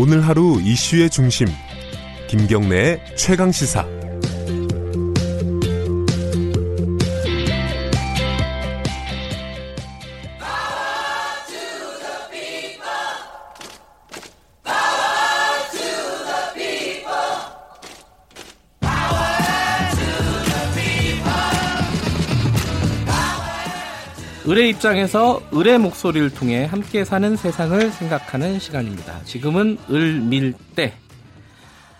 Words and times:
오늘 0.00 0.24
하루 0.24 0.60
이슈의 0.62 1.10
중심 1.10 1.48
김경래의 2.28 3.00
최강 3.16 3.50
시사 3.50 3.84
을의 24.48 24.70
입장에서 24.70 25.42
을의 25.52 25.78
목소리를 25.78 26.30
통해 26.30 26.64
함께 26.64 27.04
사는 27.04 27.36
세상을 27.36 27.90
생각하는 27.90 28.58
시간입니다. 28.58 29.22
지금은 29.24 29.76
을밀대 29.90 30.94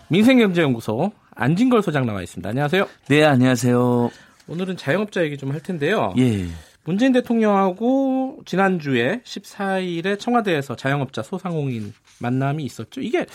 민생경제연구소 0.09 1.13
안진걸 1.35 1.83
소장 1.83 2.07
나와 2.07 2.23
있습니다. 2.23 2.49
안녕하세요. 2.49 2.89
네, 3.09 3.25
안녕하세요. 3.25 4.11
오늘은 4.49 4.79
자영업자 4.79 5.23
얘기 5.25 5.37
좀 5.37 5.53
할 5.53 5.61
텐데요. 5.61 6.15
예. 6.17 6.47
문재인 6.85 7.13
대통령하고 7.13 8.39
지난주에 8.47 9.21
14일에 9.25 10.19
청와대에서 10.19 10.75
자영업자 10.75 11.23
소상공인 11.23 11.93
만남이 12.19 12.65
있었죠. 12.65 13.03
이게 13.03 13.27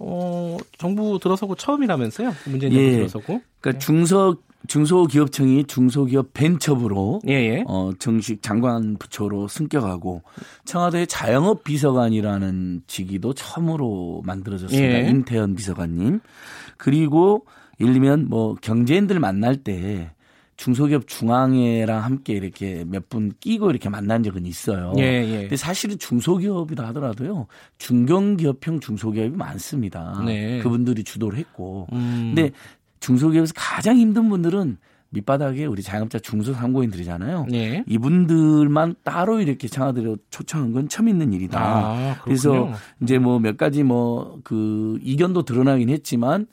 어, 0.00 0.56
정부 0.78 1.20
들어서고 1.22 1.54
처음이라면서요. 1.54 2.34
문재인 2.46 2.72
정부 2.72 2.88
예. 2.88 2.96
들어서고. 2.96 3.40
그러니까 3.60 3.78
중소 3.84 4.36
중소기업청이 4.66 5.64
중소기업 5.64 6.32
벤처부로 6.34 7.20
예, 7.28 7.32
예. 7.32 7.64
어, 7.66 7.92
정식 7.98 8.42
장관 8.42 8.96
부처로 8.98 9.48
승격하고 9.48 10.22
청와대 10.64 11.06
자영업 11.06 11.64
비서관이라는 11.64 12.82
직위도 12.86 13.34
처음으로 13.34 14.22
만들어졌습니다. 14.24 15.04
예. 15.04 15.08
임태현 15.08 15.54
비서관님. 15.54 16.20
그리고 16.76 17.46
예를 17.80 17.92
들면 17.92 18.26
뭐 18.28 18.54
경제인들 18.60 19.20
만날 19.20 19.56
때 19.56 20.10
중소기업 20.56 21.06
중앙회랑 21.06 22.02
함께 22.02 22.32
이렇게 22.32 22.84
몇 22.84 23.08
분 23.08 23.32
끼고 23.38 23.70
이렇게 23.70 23.88
만난 23.88 24.24
적은 24.24 24.44
있어요. 24.44 24.92
예, 24.98 25.02
예. 25.04 25.40
근데 25.42 25.56
사실은 25.56 25.96
중소기업이라 26.00 26.88
하더라도요. 26.88 27.46
중견기업형 27.78 28.80
중소기업이 28.80 29.36
많습니다. 29.36 30.20
네. 30.26 30.58
그분들이 30.58 31.04
주도를 31.04 31.38
했고. 31.38 31.86
음. 31.92 32.32
근데 32.34 32.50
중소기업에서 33.00 33.52
가장 33.56 33.96
힘든 33.96 34.28
분들은 34.28 34.78
밑바닥에 35.10 35.64
우리 35.64 35.82
자영업자 35.82 36.18
중소상공인들이잖아요. 36.18 37.46
예. 37.54 37.82
이분들만 37.86 38.96
따로 39.04 39.40
이렇게 39.40 39.66
청와대로 39.66 40.18
초청한 40.30 40.72
건 40.72 40.88
처음 40.88 41.08
있는 41.08 41.32
일이다. 41.32 41.58
아. 41.60 42.16
그래서 42.24 42.70
이제 43.02 43.18
뭐 43.18 43.38
몇 43.38 43.56
가지 43.56 43.82
뭐 43.82 44.40
그 44.44 44.98
이견도 45.02 45.44
드러나긴 45.44 45.88
했지만 45.88 46.46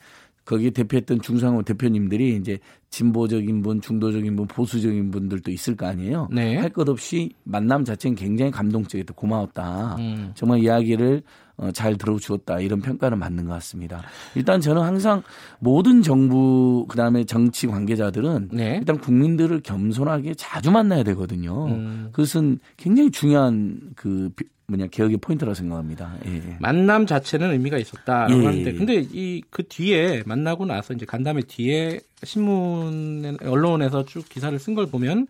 거기에 0.46 0.70
대표했던 0.70 1.22
중상공 1.22 1.64
대표님들이 1.64 2.36
이제 2.38 2.60
진보적인 2.92 3.62
분, 3.62 3.82
중도적인 3.82 4.36
분, 4.36 4.48
보수적인 4.48 5.12
분들도 5.12 5.52
있을 5.52 5.76
거 5.76 5.88
아니에요. 5.88 6.30
네. 6.32 6.56
할것 6.58 6.88
없이 6.88 7.32
만남 7.44 7.84
자체는 7.84 8.16
굉장히 8.16 8.52
감동적이었다. 8.52 9.14
고마웠다. 9.16 9.96
음. 10.00 10.32
정말 10.36 10.60
이야기를 10.60 11.24
어, 11.58 11.72
잘 11.72 11.98
들어주었다. 11.98 12.60
이런 12.60 12.82
평가는 12.82 13.18
맞는 13.18 13.46
것 13.46 13.54
같습니다. 13.54 14.04
일단 14.36 14.60
저는 14.62 14.82
항상 14.82 15.24
모든 15.60 16.02
정부 16.02 16.86
그다음에 16.90 17.24
정치 17.24 17.66
관계자들은 17.68 18.50
네. 18.52 18.76
일단 18.80 18.98
국민들을 18.98 19.62
겸손하게 19.62 20.34
자주 20.36 20.72
만나야 20.72 21.04
되거든요. 21.04 21.68
음. 21.68 22.10
그것은 22.12 22.60
굉장히 22.78 23.12
중요한 23.12 23.80
그 23.96 24.30
비- 24.36 24.46
뭐냐 24.68 24.88
개혁의 24.88 25.18
포인트라 25.18 25.52
고 25.52 25.54
생각합니다. 25.54 26.16
예. 26.26 26.58
만남 26.60 27.06
자체는 27.06 27.52
의미가 27.52 27.78
있었다라고 27.78 28.42
예, 28.42 28.46
하는데 28.48 28.72
예. 28.72 28.74
근데 28.74 29.06
이 29.14 29.42
그 29.52 29.62
뒤에 29.68 30.24
만나고 30.26 30.66
나서 30.66 30.94
이제 30.96 31.06
간담회 31.06 31.42
뒤에 31.48 32.00
신문 32.24 33.38
언론에서 33.44 34.06
쭉 34.06 34.28
기사를 34.28 34.58
쓴 34.60 34.74
걸 34.76 34.88
보면 34.88 35.28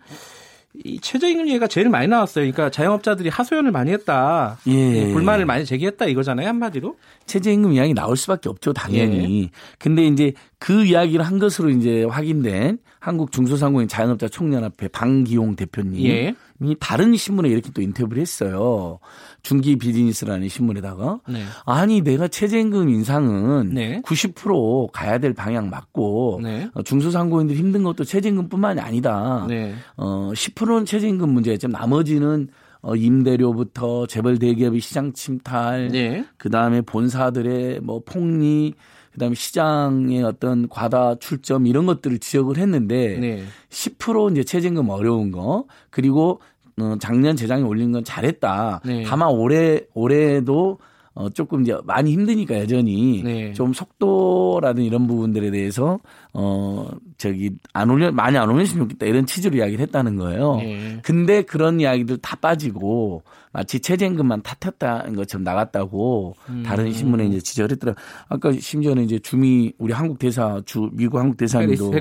이 0.84 1.00
최저임금 1.00 1.48
얘기가 1.48 1.68
제일 1.68 1.90
많이 1.90 2.08
나왔어요. 2.08 2.44
그러니까 2.44 2.70
자영업자들이 2.70 3.30
하소연을 3.30 3.72
많이 3.72 3.92
했다. 3.92 4.58
예. 4.68 5.12
불만을 5.14 5.46
많이 5.46 5.66
제기했다 5.66 6.06
이거잖아요, 6.06 6.48
한마디로. 6.48 6.98
최저임금 7.26 7.74
이야기 7.74 7.94
나올 7.94 8.18
수밖에 8.18 8.50
없죠, 8.50 8.74
당연히. 8.74 9.44
예. 9.44 9.50
근데 9.80 10.06
이제 10.06 10.34
그 10.60 10.86
이야기를 10.86 11.26
한 11.26 11.40
것으로 11.40 11.70
이제 11.70 12.04
확인된 12.04 12.80
한국 13.06 13.32
중소상공인 13.32 13.88
자영업자 13.88 14.28
총연합회 14.28 14.88
방기용 14.88 15.56
대표님이 15.56 16.10
예. 16.10 16.36
다른 16.80 17.16
신문에 17.16 17.50
이렇게 17.50 17.70
또 17.72 17.84
인터뷰를 17.84 18.20
했어요. 18.20 18.98
중기 19.44 19.76
비즈니스라는 19.76 20.50
신문에다가 20.50 21.20
네. 21.30 21.44
아니 21.68 22.02
내가 22.02 22.28
최저임금 22.28 22.90
인상은 22.90 23.76
네. 23.76 24.02
90% 24.02 24.92
가야 24.92 25.20
될 25.20 25.34
방향 25.34 25.70
맞고 25.70 26.40
네. 26.42 26.68
어, 26.74 26.82
중소상공인들 26.82 27.56
힘든 27.56 27.84
것도 27.84 28.06
최저임금뿐만이 28.06 28.80
아니다. 28.80 29.46
네. 29.48 29.76
어, 29.98 30.32
10%는 30.34 30.86
최저임금 30.88 31.30
문제였지만 31.30 31.80
나머지는 31.80 32.48
어, 32.86 32.96
임대료부터 32.96 34.06
재벌 34.06 34.38
대기업의 34.38 34.80
시장 34.80 35.12
침탈, 35.12 35.88
네. 35.88 36.24
그 36.38 36.52
다음에 36.52 36.82
본사들의 36.82 37.80
뭐 37.82 38.04
폭리, 38.06 38.76
그 39.12 39.20
다음에 39.20 39.34
시장의 39.34 40.22
어떤 40.22 40.70
과다 40.70 41.16
출점 41.16 41.66
이런 41.66 41.88
것들을 41.88 42.20
지적을 42.20 42.58
했는데 42.58 43.18
네. 43.18 43.44
10% 43.72 44.34
이제 44.34 44.44
최저임금 44.44 44.90
어려운 44.90 45.32
거 45.32 45.66
그리고 45.90 46.42
어, 46.80 46.96
작년 47.00 47.36
재작에 47.36 47.64
올린 47.64 47.92
건 47.92 48.04
잘했다. 48.04 48.82
네. 48.86 49.04
다만 49.04 49.30
올해 49.30 49.82
올해도 49.96 50.78
어, 51.16 51.30
조금 51.30 51.62
이제 51.62 51.76
많이 51.86 52.12
힘드니까 52.12 52.60
여전히 52.60 53.24
네. 53.24 53.54
좀 53.54 53.72
속도라든 53.72 54.84
이런 54.84 55.08
부분들에 55.08 55.50
대해서 55.50 55.98
어 56.34 56.90
저기 57.18 57.52
안 57.72 57.90
올려 57.90 58.12
많이 58.12 58.38
안 58.38 58.50
올렸으면 58.50 58.90
좋겠다 58.90 59.06
이런 59.06 59.26
취지로 59.26 59.56
이야기를 59.56 59.80
했다는 59.84 60.18
거예요. 60.18 60.58
네. 60.58 61.00
근데 61.04 61.42
그런 61.42 61.80
이야기들 61.80 62.18
다 62.18 62.36
빠지고 62.36 63.24
마치 63.54 63.80
최저임금만 63.80 64.42
탓했다는 64.42 65.16
것처럼 65.16 65.46
나갔다고 65.46 66.36
음. 66.50 66.64
다른 66.66 66.92
신문에 66.92 67.28
이제 67.28 67.40
지적을 67.40 67.72
했더라. 67.72 67.96
아까 68.28 68.52
심지어는 68.52 69.06
이제 69.06 69.18
주미 69.20 69.72
우리 69.78 69.94
한국 69.94 70.20
대사 70.20 70.62
주 70.66 70.90
미국 70.92 71.20
한국 71.20 71.38
대사님도. 71.38 71.92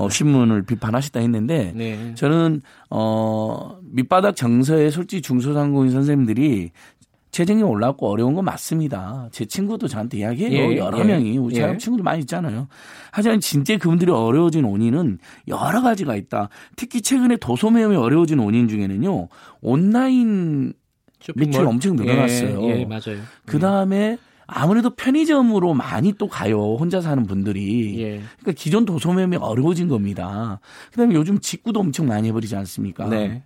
어, 0.00 0.08
신문을 0.08 0.64
비판하셨다 0.64 1.20
했는데 1.20 1.72
네. 1.76 2.12
저는 2.16 2.60
어 2.90 3.78
밑바닥 3.92 4.34
정서에 4.34 4.90
솔직히 4.90 5.22
중소상공인 5.22 5.92
선생님들이 5.92 6.72
최저임금 7.34 7.68
올랐고 7.68 8.08
어려운 8.08 8.34
건 8.34 8.44
맞습니다. 8.44 9.28
제 9.32 9.44
친구도 9.44 9.88
저한테 9.88 10.18
이야기해요. 10.18 10.72
예, 10.72 10.76
여러 10.76 11.00
예, 11.00 11.04
명이 11.04 11.36
우리 11.36 11.56
예. 11.56 11.62
자영 11.62 11.78
친구들 11.78 12.04
많이 12.04 12.20
있잖아요. 12.20 12.68
하지만 13.10 13.40
진짜 13.40 13.76
그분들이 13.76 14.12
어려워진 14.12 14.62
원인은 14.62 15.18
여러 15.48 15.82
가지가 15.82 16.14
있다. 16.14 16.48
특히 16.76 17.02
최근에 17.02 17.38
도소매업이 17.38 17.96
어려워진 17.96 18.38
원인 18.38 18.68
중에는요. 18.68 19.28
온라인 19.62 20.74
매출이. 21.34 21.66
엄청 21.66 21.96
늘어났어요. 21.96 22.62
예, 22.68 22.80
예, 22.80 22.84
맞아요. 22.84 23.18
그 23.46 23.58
다음에 23.58 24.16
아무래도 24.46 24.90
편의점으로 24.90 25.74
많이 25.74 26.12
또 26.12 26.28
가요. 26.28 26.76
혼자 26.76 27.00
사는 27.00 27.20
분들이. 27.26 28.00
예. 28.00 28.20
그러니까 28.38 28.52
기존 28.56 28.84
도소매업이 28.84 29.38
어려워진 29.38 29.88
겁니다. 29.88 30.60
그다음에 30.92 31.16
요즘 31.16 31.40
직구도 31.40 31.80
엄청 31.80 32.06
많이 32.06 32.28
해버리지 32.28 32.54
않습니까? 32.54 33.08
네. 33.08 33.42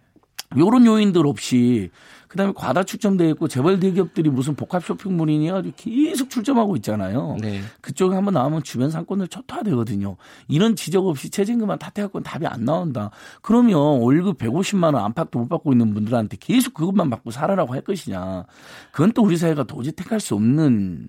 요런 0.57 0.87
요인들 0.87 1.27
없이 1.27 1.91
그다음에 2.29 2.53
과다 2.55 2.83
출점돼 2.83 3.29
있고 3.31 3.49
재벌 3.49 3.81
대기업들이 3.81 4.31
무슨 4.31 4.55
복합 4.55 4.85
쇼핑몰이니 4.85 5.51
아주 5.51 5.73
계속 5.77 6.31
출점하고 6.31 6.77
있잖아요. 6.77 7.37
네. 7.41 7.61
그쪽에 7.81 8.15
한번 8.15 8.35
나오면 8.35 8.63
주변 8.63 8.91
상권을 8.91 9.29
초토화 9.29 9.63
되거든요. 9.65 10.17
이런 10.47 10.77
지적 10.77 11.07
없이 11.07 11.31
최저임금만 11.31 11.79
탓해갖고는 11.79 12.23
답이 12.23 12.47
안 12.47 12.65
나온다. 12.65 13.11
그러면 13.43 14.01
월급 14.01 14.39
150만 14.39 14.95
원 14.95 14.97
안팎도 14.97 15.39
못 15.39 15.49
받고 15.49 15.73
있는 15.73 15.95
분들한테 15.95 16.37
계속 16.39 16.75
그것만 16.75 17.11
받고 17.11 17.31
살아라고 17.31 17.73
할 17.73 17.81
것이냐. 17.81 18.45
그건 18.93 19.13
또 19.13 19.23
우리 19.23 19.37
사회가 19.37 19.65
도저히 19.65 19.93
택할 19.93 20.21
수 20.21 20.35
없는 20.35 21.09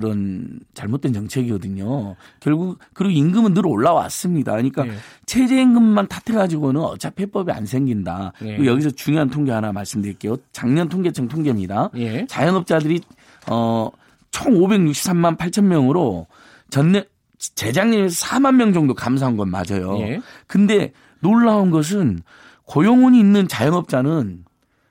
그런 0.00 0.60
잘못된 0.74 1.12
정책이거든요. 1.12 2.16
결국 2.40 2.78
그리고 2.92 3.12
임금은 3.12 3.54
늘 3.54 3.66
올라왔습니다. 3.66 4.52
그러니까 4.52 4.84
네. 4.84 4.92
최저임금만 5.26 6.08
탓해가지고는 6.08 6.80
어차피 6.80 7.22
해법이 7.22 7.52
안 7.52 7.66
생긴다. 7.66 8.32
네. 8.40 8.56
그리고 8.56 8.66
여기서 8.66 8.90
중요한 8.90 9.30
통계 9.30 9.52
하나 9.52 9.72
말씀드릴게요. 9.72 10.36
작년 10.52 10.88
통계청 10.88 11.28
통계입니다. 11.28 11.90
예. 11.96 12.26
자영업자들이 12.26 13.00
어 13.48 13.90
총 14.30 14.54
563만 14.54 15.36
8천 15.36 15.64
명으로 15.64 16.26
전년 16.70 17.04
재작년에서 17.38 18.26
4만 18.26 18.54
명 18.54 18.72
정도 18.72 18.94
감소한 18.94 19.36
건 19.36 19.50
맞아요. 19.50 19.98
예. 20.00 20.20
근데 20.46 20.92
놀라운 21.20 21.70
것은 21.70 22.20
고용운이 22.64 23.18
있는 23.18 23.48
자영업자는 23.48 24.44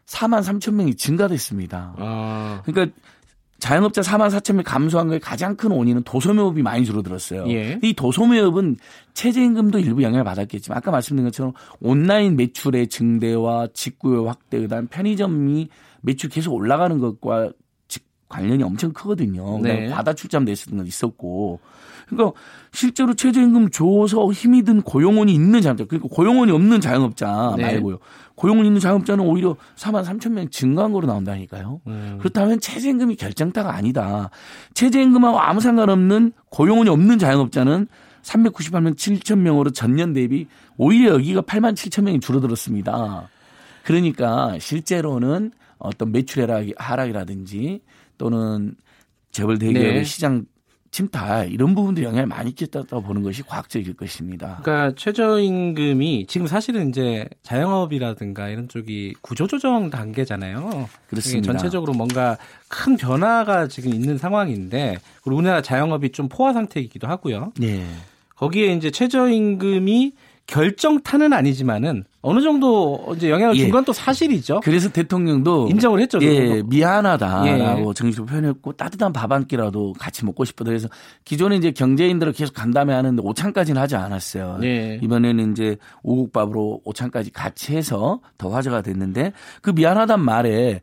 4만 0.05 0.41
3천 0.41 0.73
명이 0.73 0.95
증가됐습니다. 0.95 1.95
아. 1.97 2.61
그러니까 2.65 2.95
자영업자 3.59 4.01
4만 4.01 4.29
4천 4.29 4.55
명 4.55 4.63
감소한 4.63 5.07
거에 5.07 5.19
가장 5.19 5.55
큰 5.55 5.71
원인은 5.71 6.03
도소매업이 6.03 6.61
많이 6.61 6.85
줄어들었어요. 6.85 7.45
예. 7.49 7.79
이 7.83 7.93
도소매업은 7.93 8.77
최저임금도 9.13 9.79
일부 9.79 10.01
영향을 10.03 10.23
받았겠지만 10.23 10.77
아까 10.77 10.91
말씀드린 10.91 11.25
것처럼 11.27 11.53
온라인 11.81 12.35
매출의 12.37 12.87
증대와 12.87 13.67
직구의 13.73 14.25
확대 14.25 14.59
그다음 14.59 14.87
편의점이 14.87 15.69
매출 16.01 16.29
계속 16.29 16.53
올라가는 16.53 16.97
것과 16.97 17.49
직- 17.49 17.68
관련이 18.29 18.63
엄청 18.63 18.93
크거든요. 18.93 19.59
네. 19.59 19.87
과다 19.89 20.13
출자됐던 20.13 20.77
건 20.77 20.85
있었고. 20.85 21.59
그러니까 22.07 22.39
실제로 22.71 23.13
최저임금 23.13 23.69
줘서 23.71 24.31
힘이 24.31 24.63
든 24.63 24.81
고용원이 24.81 25.33
있는 25.33 25.61
자영업자, 25.61 25.85
그러니까 25.85 26.09
고용원이 26.15 26.51
없는 26.51 26.79
자영업자 26.81 27.55
네. 27.57 27.63
말고요. 27.63 27.97
고용원 28.35 28.65
있는 28.65 28.79
자영업자는 28.79 29.25
오히려 29.25 29.55
4만 29.75 30.03
3천 30.05 30.31
명 30.31 30.49
증가한 30.49 30.91
거로 30.93 31.05
나온다니까요. 31.07 31.81
음. 31.87 32.17
그렇다면 32.19 32.59
최저임금이 32.61 33.15
결정타가 33.15 33.75
아니다. 33.75 34.29
최저임금하고 34.75 35.39
아무 35.39 35.59
상관없는 35.59 36.31
고용원이 36.49 36.89
없는 36.89 37.19
자영업자는 37.19 37.87
398명 38.23 38.95
7천 38.95 39.39
명으로 39.39 39.71
전년 39.71 40.13
대비 40.13 40.47
오히려 40.77 41.13
여기가 41.15 41.41
8만 41.41 41.73
7천 41.75 42.03
명이 42.03 42.19
줄어들었습니다. 42.21 43.27
그러니까 43.83 44.57
실제로는 44.59 45.51
어떤 45.77 46.11
매출 46.11 46.45
하락이- 46.45 46.75
하락이라든지 46.77 47.81
또는 48.19 48.75
재벌 49.31 49.57
대기업의 49.57 49.93
네. 49.93 50.03
시장 50.03 50.45
침탈 50.91 51.51
이런 51.51 51.75
부분도 51.75 52.03
영향을 52.03 52.25
많이 52.25 52.53
끼쳤다고 52.53 53.03
보는 53.03 53.21
것이 53.21 53.43
과학적일 53.43 53.95
것입니다. 53.95 54.59
그러니까 54.63 54.95
최저임금이 54.95 56.25
지금 56.27 56.47
사실은 56.47 56.89
이제 56.89 57.27
자영업이라든가 57.43 58.49
이런 58.49 58.67
쪽이 58.67 59.15
구조조정 59.21 59.91
단계잖아요. 59.91 60.89
그렇습니다. 61.07 61.53
전체적으로 61.53 61.93
뭔가 61.93 62.37
큰 62.67 62.97
변화가 62.97 63.67
지금 63.67 63.93
있는 63.93 64.17
상황인데 64.17 64.97
그리고 65.23 65.37
우리나라 65.37 65.61
자영업이 65.61 66.11
좀 66.11 66.27
포화 66.27 66.53
상태이기도 66.53 67.07
하고요. 67.07 67.53
네. 67.57 67.85
거기에 68.35 68.73
이제 68.73 68.89
최저임금이 68.89 70.13
결정타는 70.49 71.31
아니지만은 71.31 72.03
어느 72.21 72.41
정도 72.41 73.13
이제 73.15 73.29
영향을 73.29 73.55
준 73.55 73.67
예. 73.67 73.69
건또 73.69 73.93
사실이죠. 73.93 74.61
그래서 74.63 74.89
대통령도 74.89 75.67
인정을 75.69 76.01
했죠. 76.01 76.19
예. 76.21 76.63
미안하다라고 76.65 77.89
예. 77.89 77.93
정식으로 77.93 78.25
표현했고 78.25 78.73
따뜻한 78.73 79.13
밥 79.13 79.29
한 79.29 79.45
끼라도 79.45 79.93
같이 79.93 80.25
먹고 80.25 80.43
싶다. 80.43 80.65
그래서 80.65 80.87
기존에 81.23 81.55
이제 81.55 81.69
경제인들을 81.69 82.33
계속 82.33 82.55
간담회 82.55 82.91
하는데 82.91 83.21
오찬까지는 83.23 83.79
하지 83.79 83.95
않았어요. 83.95 84.59
예. 84.63 84.99
이번에는 85.03 85.51
이제 85.51 85.77
오국밥으로 86.01 86.81
오찬까지 86.83 87.31
같이 87.31 87.75
해서 87.75 88.19
더 88.39 88.49
화제가 88.49 88.81
됐는데 88.81 89.33
그 89.61 89.69
미안하단 89.69 90.19
말에 90.19 90.81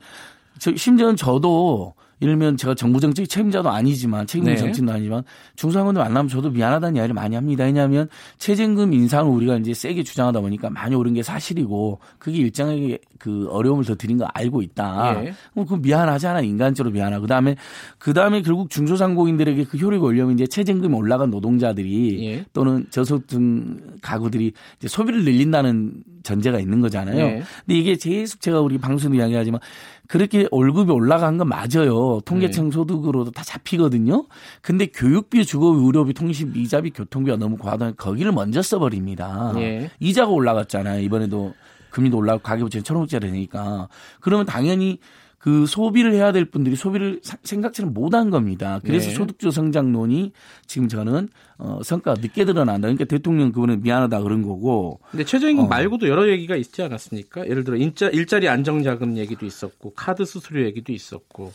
저 0.60 0.74
심지어는 0.76 1.16
저도 1.16 1.94
예를 2.22 2.34
들면 2.34 2.56
제가 2.56 2.74
정부 2.74 2.98
정책 3.00 3.28
책임자도 3.28 3.68
아니지만 3.68 4.26
책임자 4.26 4.52
네. 4.52 4.56
정치인도 4.56 4.92
아니지만 4.92 5.22
중소상공인들 5.56 6.02
만나면 6.02 6.28
저도 6.28 6.50
미안하다는 6.50 6.96
이야기를 6.96 7.14
많이 7.14 7.34
합니다. 7.34 7.64
왜냐하면 7.64 8.08
최저임금 8.38 8.92
인상을 8.92 9.30
우리가 9.30 9.56
이제 9.58 9.74
세게 9.74 10.02
주장하다 10.02 10.40
보니까 10.40 10.70
많이 10.70 10.94
오른 10.94 11.12
게 11.12 11.22
사실이고 11.22 11.98
그게 12.18 12.38
일정하게 12.38 12.98
그 13.18 13.48
어려움을 13.50 13.84
더 13.84 13.94
드린 13.94 14.18
거 14.18 14.26
알고 14.32 14.62
있다. 14.62 15.24
예. 15.24 15.34
그럼 15.52 15.66
그 15.66 15.74
미안하잖아 15.74 16.40
인간적으로 16.40 16.92
미안하고 16.92 17.22
그다음에 17.22 17.56
그다음에 17.98 18.42
결국 18.42 18.70
중소상공인들에게 18.70 19.64
그 19.64 19.76
효력이 19.76 20.04
올려면 20.04 20.34
이제 20.34 20.46
최저임금이 20.46 20.94
올라간 20.94 21.30
노동자들이 21.30 22.26
예. 22.26 22.44
또는 22.52 22.86
저소득 22.90 24.00
가구들이 24.00 24.52
이제 24.78 24.88
소비를 24.88 25.24
늘린다는 25.24 26.02
전제가 26.22 26.58
있는 26.58 26.80
거잖아요. 26.80 27.19
예. 27.19 27.42
근데 27.66 27.78
이게 27.78 27.96
계속 27.96 28.40
제가 28.40 28.60
우리 28.60 28.78
방송도 28.78 29.16
이야기하지만 29.16 29.60
그렇게 30.08 30.46
월급이 30.50 30.90
올라간 30.90 31.38
건 31.38 31.48
맞아요. 31.48 32.06
통계청 32.25 32.70
소득으로도 32.70 33.31
다 33.31 33.43
잡히거든요. 33.44 34.26
근데 34.62 34.87
교육비, 34.87 35.44
주거, 35.44 35.69
의료비, 35.69 36.14
통신비, 36.14 36.61
이자비, 36.62 36.91
교통비가 36.91 37.37
너무 37.37 37.56
과하다 37.56 37.93
거기를 37.93 38.32
먼저 38.32 38.62
써버립니다. 38.62 39.53
예. 39.56 39.91
이자가 40.00 40.31
올라갔잖아요. 40.31 41.00
이번에도 41.03 41.55
금리도 41.91 42.17
올라가고 42.19 42.43
가계부 42.43 42.70
지금 42.70 42.85
천억짜리 42.85 43.31
되니까. 43.31 43.88
그러면 44.20 44.47
당연히 44.47 44.99
그 45.46 45.64
소비를 45.64 46.12
해야 46.12 46.32
될 46.32 46.44
분들이 46.44 46.75
소비를 46.75 47.20
사- 47.22 47.37
생각처럼 47.44 47.94
못한 47.94 48.31
겁니다. 48.31 48.81
그래서 48.84 49.10
네. 49.10 49.14
소득주 49.14 49.52
성장론이 49.52 50.32
지금 50.66 50.88
저는 50.88 51.28
어, 51.58 51.78
성과가 51.84 52.20
늦게 52.20 52.44
드러난다. 52.44 52.81
그러니까 52.88 53.04
대통령 53.04 53.52
그분은 53.52 53.81
미안하다 53.81 54.22
그런 54.22 54.43
거고. 54.43 54.98
근데 55.08 55.25
최저임금 55.25 55.64
어. 55.64 55.69
말고도 55.69 56.08
여러 56.08 56.28
얘기가 56.28 56.56
있지 56.56 56.82
않았습니까? 56.82 57.48
예를 57.48 57.62
들어 57.62 57.76
일자, 57.76 58.08
일자리 58.08 58.48
안정자금 58.48 59.16
얘기도 59.16 59.46
있었고 59.46 59.93
카드 59.94 60.25
수수료 60.25 60.64
얘기도 60.64 60.93
있었고 60.93 61.52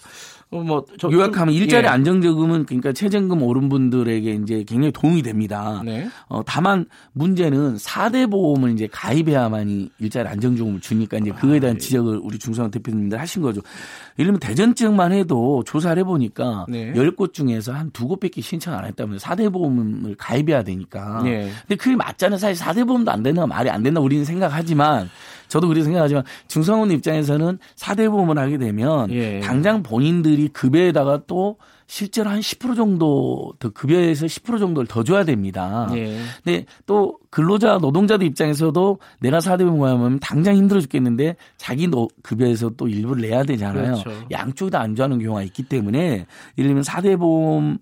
어, 0.52 0.64
뭐 0.64 0.86
저- 0.98 1.12
요약하면 1.12 1.54
좀- 1.54 1.62
일자리 1.62 1.84
예. 1.84 1.90
안정적금은 1.90 2.66
그러니까 2.68 2.94
최저임금 2.94 3.44
오른 3.44 3.68
분들에게 3.68 4.32
이제 4.36 4.64
굉장히 4.64 4.92
도움이 4.94 5.22
됩니다. 5.22 5.82
네. 5.84 6.08
어, 6.30 6.42
다만 6.46 6.86
문제는 7.12 7.76
4대 7.76 8.32
보험을 8.32 8.72
이제 8.72 8.88
가입해야만이 8.90 9.90
일자리 10.00 10.30
안정적금을 10.30 10.80
주니까 10.80 11.18
이제 11.18 11.32
그거에 11.32 11.60
대한 11.60 11.76
아, 11.76 11.76
예. 11.76 11.80
지적을 11.80 12.22
우리 12.24 12.40
중소형 12.40 12.72
대표님들 12.72 13.20
하신 13.20 13.42
거죠. 13.42 13.62
예를 14.20 14.28
들면 14.28 14.40
대전 14.40 14.76
지역만 14.76 15.12
해도 15.12 15.64
조사를 15.66 16.00
해보니까 16.00 16.66
네. 16.70 16.94
10곳 16.94 17.34
중에서 17.34 17.74
한두 17.74 18.08
곳밖에 18.08 18.42
신청 18.42 18.74
안 18.74 18.86
했다면 18.86 19.18
4대 19.18 19.52
보험을 19.52 20.16
가입해야 20.18 20.64
되니까. 20.64 21.22
네. 21.24 21.52
근데 21.62 21.76
그게 21.76 21.96
맞잖아요. 21.96 22.38
사실 22.38 22.64
4대 22.64 22.86
보험도 22.86 23.12
안 23.12 23.24
된다 23.24 23.46
말이 23.48 23.70
안 23.70 23.84
된다 23.84 24.02
우리는 24.02 24.26
생각하지만 24.26 25.10
저도 25.52 25.68
그렇게 25.68 25.84
생각하지만 25.84 26.24
중성원 26.48 26.92
입장에서는 26.92 27.60
4대 27.76 28.10
보험을 28.10 28.40
하게 28.40 28.58
되면 28.58 29.12
예. 29.12 29.42
당장 29.42 29.84
본인들이 29.84 30.48
급여에다가 30.48 31.24
또 31.28 31.58
실제로 31.88 32.30
한 32.30 32.40
10% 32.40 32.78
정도 32.78 33.52
더 33.60 33.70
급여에서 33.70 34.26
10% 34.26 34.60
정도를 34.60 34.88
더 34.88 35.04
줘야 35.04 35.26
됩니다. 35.26 35.90
예. 35.94 36.18
근데 36.42 36.66
또 36.86 37.18
근로자 37.30 37.80
노동자들 37.80 38.26
입장에서도 38.28 38.98
내가 39.20 39.40
4대 39.40 39.66
보험 39.66 39.80
가면 39.80 40.20
당장 40.22 40.56
힘들어 40.56 40.80
죽겠는데 40.80 41.36
자기 41.58 41.88
노, 41.88 42.08
급여에서 42.24 42.70
또 42.78 42.88
일부를 42.88 43.24
내야 43.24 43.44
되잖아요. 43.44 44.02
그렇죠. 44.04 44.12
양쪽 44.32 44.70
다 44.72 44.80
안 44.80 44.96
좋아하는 44.96 45.20
경우가 45.20 45.44
있기 45.44 45.64
때문에 45.64 46.26
예를 46.58 46.70
들면 46.70 46.84
4대 46.84 47.20
보험 47.20 47.78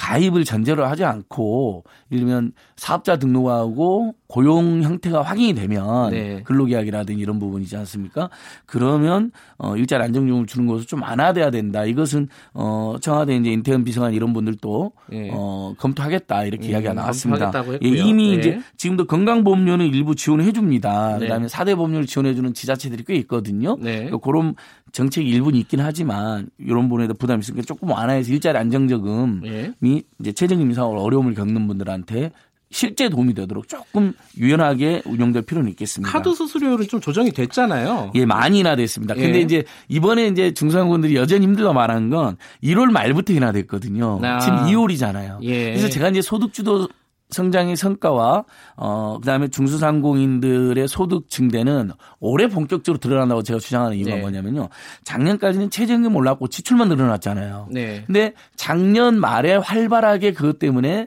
가입을 0.00 0.44
전제로 0.44 0.86
하지 0.86 1.04
않고 1.04 1.84
예를 2.10 2.24
들면 2.24 2.52
사업자 2.76 3.18
등록하고 3.18 4.14
고용 4.28 4.82
형태가 4.82 5.20
확인이 5.20 5.54
되면 5.54 6.10
네. 6.10 6.42
근로계약이라든지 6.44 7.20
이런 7.20 7.38
부분이지 7.38 7.76
않습니까? 7.76 8.30
그러면 8.64 9.30
어 9.58 9.76
일자리 9.76 10.02
안정금을 10.04 10.46
주는 10.46 10.66
것을 10.66 10.86
좀 10.86 11.02
완화돼야 11.02 11.50
된다. 11.50 11.84
이것은 11.84 12.28
어 12.54 12.96
청와대 13.02 13.36
이제 13.36 13.50
인태현 13.50 13.84
비서관 13.84 14.14
이런 14.14 14.32
분들도 14.32 14.92
예. 15.12 15.30
어 15.34 15.74
검토하겠다 15.76 16.44
이렇게 16.44 16.68
음, 16.68 16.70
이야기가 16.70 16.94
나왔습니다. 16.94 17.52
예. 17.82 17.88
이미 17.88 18.30
예. 18.30 18.34
이제 18.36 18.60
지금도 18.78 19.06
건강보험료는 19.06 19.84
일부 19.92 20.14
지원해 20.14 20.50
줍니다. 20.52 21.18
네. 21.18 21.26
그다음에 21.26 21.46
4대 21.46 21.76
보험료를 21.76 22.06
지원해 22.06 22.34
주는 22.34 22.54
지자체들이 22.54 23.04
꽤 23.06 23.16
있거든요. 23.16 23.76
네. 23.78 23.96
그러니까 23.96 24.18
그런 24.18 24.54
정책이 24.92 25.28
일부는 25.28 25.58
있긴 25.60 25.80
하지만 25.80 26.48
이런 26.58 26.88
부분에도 26.88 27.14
부담이 27.14 27.40
있으니까 27.40 27.62
조금 27.62 27.90
완화해서 27.90 28.32
일자리 28.32 28.58
안정적금이 28.58 29.46
예. 29.46 29.72
이제 30.20 30.32
최저임금 30.32 30.68
인상으로 30.70 31.00
어려움을 31.02 31.34
겪는 31.34 31.66
분들한테 31.66 32.32
실제 32.72 33.08
도움이 33.08 33.34
되도록 33.34 33.66
조금 33.66 34.12
유연하게 34.38 35.02
운영될 35.04 35.42
필요는 35.42 35.70
있겠습니다. 35.70 36.12
카드 36.12 36.32
수수료는 36.32 36.86
좀 36.86 37.00
조정이 37.00 37.32
됐잖아요. 37.32 38.12
예, 38.14 38.24
많이 38.24 38.60
인하됐습니다. 38.60 39.14
근데 39.14 39.38
예. 39.38 39.42
이제 39.42 39.64
이번에 39.88 40.28
이제 40.28 40.54
중소상공인들이 40.54 41.16
여전히 41.16 41.46
힘들다 41.46 41.72
말한 41.72 42.10
건 42.10 42.36
1월 42.62 42.92
말부터 42.92 43.32
인하됐거든요. 43.32 44.20
아. 44.22 44.38
지금 44.38 44.58
2월이잖아요. 44.66 45.42
예. 45.42 45.64
그래서 45.64 45.88
제가 45.88 46.10
이제 46.10 46.22
소득주도 46.22 46.88
성장의 47.32 47.76
성과와 47.76 48.44
어 48.76 49.18
그다음에 49.20 49.48
중소상공인들의 49.48 50.88
소득 50.88 51.28
증대는 51.28 51.90
올해 52.18 52.48
본격적으로 52.48 52.98
드러난다고 52.98 53.42
제가 53.42 53.58
주장하는 53.58 53.96
이유가 53.96 54.14
네. 54.14 54.20
뭐냐면요. 54.20 54.68
작년까지는 55.04 55.70
최저임금 55.70 56.14
올랐고 56.16 56.48
지출만 56.48 56.88
늘어났잖아요. 56.88 57.68
네. 57.70 58.02
근데 58.06 58.34
작년 58.56 59.18
말에 59.20 59.56
활발하게 59.56 60.32
그것 60.32 60.58
때문에 60.58 61.06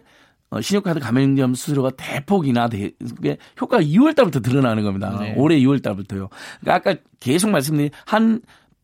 어, 0.50 0.62
신용카드 0.62 1.00
가맹점 1.00 1.56
수수료가 1.56 1.92
대폭 1.98 2.48
인하돼 2.48 2.92
그게 3.00 3.38
효과가 3.60 3.82
2월 3.84 4.16
달부터 4.16 4.40
드러나는 4.42 4.84
겁니다. 4.84 5.18
네. 5.20 5.34
올해 5.36 5.58
2월 5.60 5.82
달부터요. 5.82 6.30
그러니까 6.62 6.92
아까 6.92 7.00
계속 7.20 7.50
말씀드린 7.50 7.90
한 8.06 8.42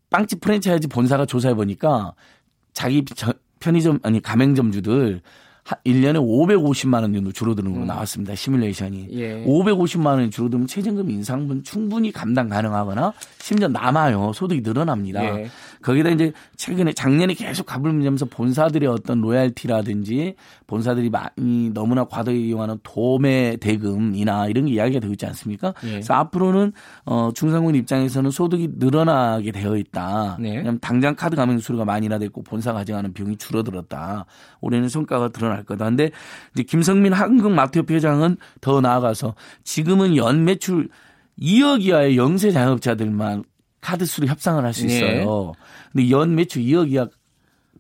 빵집 0.10 0.42
프랜차이즈 0.42 0.88
본사가 0.88 1.28
조사해 1.28 1.54
보니까 1.54 2.14
자기 2.74 3.06
저- 3.16 3.34
편의점 3.60 4.00
아니 4.04 4.22
가맹점주들 4.22 5.14
한 5.14 5.22
1년에 5.86 6.18
550만 6.18 7.02
원 7.02 7.14
정도 7.14 7.32
줄어드는 7.32 7.72
걸로 7.72 7.86
음. 7.86 7.88
나왔습니다. 7.88 8.36
시뮬레이션이. 8.36 9.08
예. 9.12 9.44
550만 9.46 10.08
원이 10.08 10.30
줄어들면 10.32 10.68
최저임금 10.68 11.10
인상분 11.10 11.64
충분히 11.64 12.12
감당 12.12 12.50
가능하거나 12.50 13.14
심지어 13.40 13.68
남아요. 13.68 14.34
소득이 14.34 14.62
늘어납니다. 14.62 15.24
예. 15.24 15.48
거기다 15.82 16.10
이제 16.10 16.34
최근에 16.58 16.94
작년에 16.94 17.34
계속 17.34 17.66
갑을 17.66 17.92
문제면서 17.94 18.26
본사들의 18.26 18.88
어떤 18.90 19.22
로얄티라든지 19.22 20.36
본사들이 20.68 21.10
많이 21.10 21.70
너무나 21.72 22.04
과도히 22.04 22.48
이용하는 22.48 22.80
도매 22.84 23.58
대금이나 23.58 24.48
이런 24.48 24.66
게 24.66 24.74
이야기가 24.74 25.00
되고 25.00 25.14
있지 25.14 25.26
않습니까? 25.26 25.74
예. 25.86 25.92
그래서 25.92 26.14
앞으로는 26.16 26.74
어 27.06 27.32
중상군 27.34 27.76
입장에서는 27.76 28.32
소득이 28.32 28.72
늘어나게 28.78 29.52
되어 29.52 29.78
있다. 29.78 30.38
네. 30.40 30.50
왜냐하면 30.50 30.80
당장 30.82 31.16
카드 31.16 31.36
가맹 31.36 31.60
수수료가 31.60 31.86
많이 31.86 32.08
인하됐고 32.08 32.44
본사 32.44 32.74
가져가는 32.74 33.14
비용이 33.14 33.38
줄어들었다. 33.38 34.26
올해는 34.62 34.90
성과가 34.90 35.30
드러날 35.30 35.59
거다. 35.64 35.86
근데 35.86 36.12
이제 36.54 36.64
김성민 36.64 37.14
한국 37.14 37.52
마트협회 37.52 37.96
회장은 37.96 38.38
더 38.62 38.82
나아가서 38.82 39.36
지금은 39.64 40.16
연 40.16 40.46
매출 40.46 40.90
2억 41.40 41.82
이하의 41.84 42.18
영세 42.18 42.52
자영업자들만 42.52 43.44
카드 43.82 44.06
수수료 44.06 44.28
협상을 44.28 44.64
할수 44.64 44.86
네. 44.86 44.96
있어요. 44.96 45.54
근데 45.92 46.10
연 46.10 46.36
매출 46.36 46.62
2억 46.64 46.92
이하 46.92 47.08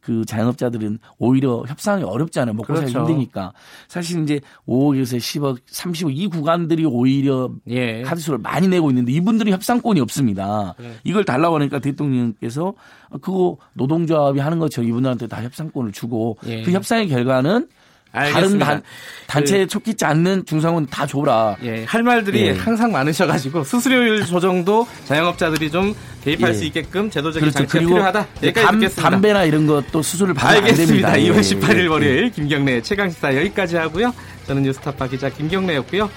그 0.01 0.25
자영업자들은 0.25 0.99
오히려 1.17 1.63
협상이 1.67 2.03
어렵잖아요. 2.03 2.53
먹고 2.53 2.75
살기 2.75 2.93
그렇죠. 2.93 3.09
힘드니까. 3.09 3.53
사실 3.87 4.23
이제 4.23 4.39
5억에서 4.67 5.17
10억, 5.17 5.57
30억 5.69 6.15
이 6.15 6.27
구간들이 6.27 6.85
오히려 6.85 7.51
예. 7.67 8.01
카드수를 8.03 8.39
많이 8.39 8.67
내고 8.67 8.89
있는데 8.91 9.11
이분들은 9.11 9.51
협상권이 9.51 9.99
없습니다. 10.01 10.75
네. 10.79 10.93
이걸 11.03 11.25
달라고 11.25 11.55
하니까 11.55 11.79
대통령께서 11.79 12.73
그거 13.21 13.57
노동조합이 13.73 14.39
하는 14.39 14.59
것처럼 14.59 14.89
이분들한테 14.89 15.27
다 15.27 15.43
협상권을 15.43 15.91
주고 15.91 16.37
예. 16.45 16.63
그 16.63 16.71
협상의 16.71 17.07
결과는 17.07 17.67
알겠습니다. 18.11 18.65
단, 18.65 18.81
단체에 19.27 19.67
촉기지 19.67 20.03
않는 20.05 20.45
중상원 20.45 20.87
다 20.87 21.05
줘라. 21.05 21.57
예, 21.63 21.83
할 21.85 22.03
말들이 22.03 22.47
예. 22.47 22.51
항상 22.51 22.91
많으셔가지고 22.91 23.63
수수료율 23.63 24.25
조정도 24.25 24.87
자영업자들이 25.05 25.69
좀 25.69 25.93
대입할 26.23 26.49
예. 26.49 26.53
수 26.53 26.65
있게끔 26.65 27.09
제도적인 27.09 27.41
그렇죠. 27.51 27.57
장치가 27.59 27.79
필요하다. 27.79 28.27
여기까지 28.43 28.65
담, 28.65 28.75
듣겠습니다. 28.79 29.09
담배나 29.09 29.43
이런 29.43 29.67
것도 29.67 30.01
수수료를 30.01 30.33
받으면 30.33 30.63
안 30.63 30.69
알겠습니다. 30.69 31.11
됩니다. 31.13 31.33
2월 31.33 31.37
예, 31.37 31.41
18일 31.41 31.77
예, 31.77 31.83
예. 31.83 31.87
월요일 31.87 32.31
김경래 32.31 32.81
최강시사 32.81 33.35
여기까지 33.35 33.75
하고요. 33.77 34.13
저는 34.47 34.63
뉴스타파 34.63 35.07
기자 35.07 35.29
김경래였고요. 35.29 36.09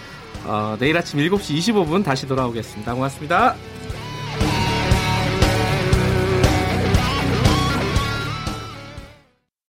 어, 0.44 0.76
내일 0.80 0.96
아침 0.96 1.20
7시 1.20 1.58
25분 1.58 2.04
다시 2.04 2.26
돌아오겠습니다. 2.26 2.94
고맙습니다. 2.94 3.54